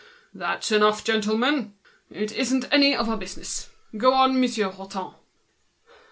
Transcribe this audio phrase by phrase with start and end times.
[0.33, 1.75] "That's enough, gentlemen.
[2.09, 3.69] It isn't our business.
[3.95, 5.13] Go on, Monsieur Hutin."